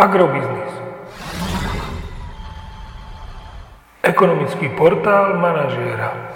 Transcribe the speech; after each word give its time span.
Agrobiznis. 0.00 0.72
Ekonomický 4.00 4.72
portál 4.72 5.36
manažéra. 5.36 6.32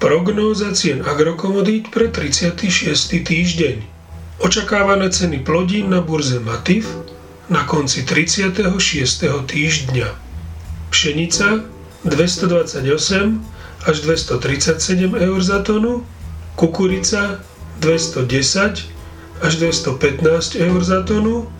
Prognóza 0.00 0.72
cien 0.72 1.04
agrokomodít 1.04 1.92
pre 1.92 2.08
36. 2.08 2.64
týždeň. 3.28 3.84
Očakávané 4.40 5.12
ceny 5.12 5.44
plodín 5.44 5.92
na 5.92 6.00
burze 6.00 6.40
Matif 6.40 6.88
na 7.52 7.68
konci 7.68 8.08
36. 8.08 8.64
týždňa. 9.52 10.08
Pšenica 10.88 11.68
228 12.08 12.88
až 13.84 13.96
237 14.00 15.12
eur 15.12 15.40
za 15.44 15.60
tonu, 15.60 16.08
kukurica 16.56 17.44
210 17.84 19.01
až 19.42 19.58
215 19.58 20.56
eur 20.56 20.80
za 20.80 21.02
tonu, 21.02 21.50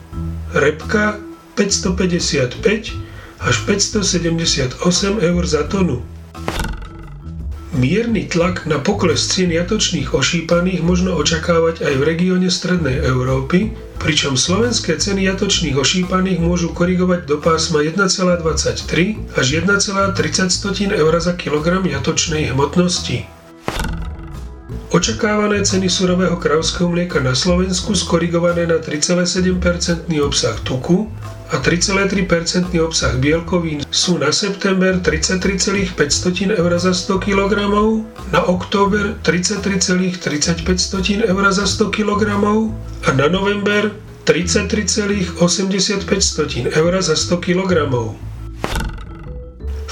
repka 0.55 1.19
555 1.59 2.63
až 3.43 3.57
578 3.67 4.79
eur 5.21 5.43
za 5.45 5.63
tonu. 5.67 6.03
Mierny 7.73 8.29
tlak 8.29 8.69
na 8.69 8.77
pokles 8.79 9.25
cien 9.27 9.49
jatočných 9.49 10.13
ošípaných 10.13 10.85
možno 10.85 11.17
očakávať 11.17 11.81
aj 11.81 11.95
v 11.97 12.03
regióne 12.05 12.53
Strednej 12.53 13.01
Európy, 13.01 13.73
pričom 13.97 14.37
slovenské 14.37 15.01
ceny 15.01 15.25
jatočných 15.25 15.75
ošípaných 15.75 16.37
môžu 16.39 16.69
korigovať 16.71 17.25
do 17.25 17.41
pásma 17.41 17.81
1,23 17.81 18.85
až 19.33 19.47
1,30 19.57 20.13
eur 20.93 21.15
za 21.17 21.33
kilogram 21.33 21.83
jatočnej 21.83 22.53
hmotnosti. 22.53 23.42
Očakávané 24.93 25.65
ceny 25.65 25.91
surového 25.91 26.37
kravského 26.37 26.89
mlieka 26.89 27.21
na 27.21 27.35
Slovensku 27.35 27.97
skorigované 27.97 28.67
na 28.67 28.77
3,7% 28.77 30.21
obsah 30.21 30.61
tuku 30.61 31.09
a 31.53 31.61
3,3% 31.61 32.81
obsah 32.81 33.13
bielkovín 33.21 33.85
sú 33.93 34.17
na 34.17 34.33
september 34.33 34.97
33,5 35.01 36.57
eur 36.57 36.73
za 36.81 36.97
100 36.97 37.21
kg, 37.21 37.53
na 38.33 38.41
október 38.49 39.21
33,35 39.21 41.29
eur 41.29 41.45
za 41.53 41.69
100 41.69 41.93
kg 41.93 42.25
a 43.05 43.13
na 43.13 43.29
november 43.29 43.93
33,85 44.25 46.73
eur 46.73 47.03
za 47.03 47.17
100 47.17 47.37
kg. 47.37 47.73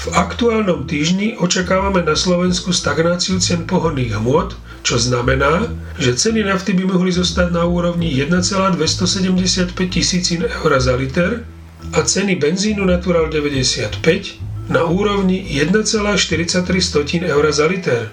V 0.01 0.09
aktuálnom 0.17 0.89
týždni 0.89 1.37
očakávame 1.37 2.01
na 2.01 2.17
Slovensku 2.17 2.73
stagnáciu 2.73 3.37
cien 3.37 3.69
pohonných 3.69 4.17
hmôt, 4.17 4.49
čo 4.81 4.97
znamená, 4.97 5.69
že 6.01 6.17
ceny 6.17 6.41
nafty 6.41 6.73
by 6.73 6.89
mohli 6.89 7.13
zostať 7.13 7.53
na 7.53 7.69
úrovni 7.69 8.09
1,275 8.09 9.77
tisícin 9.93 10.41
eur 10.41 10.73
za 10.81 10.97
liter 10.97 11.45
a 11.93 12.01
ceny 12.01 12.33
benzínu 12.33 12.81
Natural 12.81 13.29
95 13.29 14.73
na 14.73 14.89
úrovni 14.89 15.45
1,43 15.53 17.21
eur 17.21 17.45
za 17.53 17.69
liter. 17.69 18.09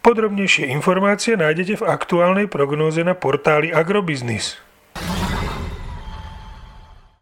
Podrobnejšie 0.00 0.72
informácie 0.72 1.36
nájdete 1.36 1.84
v 1.84 1.84
aktuálnej 1.84 2.48
prognóze 2.48 3.04
na 3.04 3.12
portáli 3.12 3.68
Agrobiznis. 3.76 4.56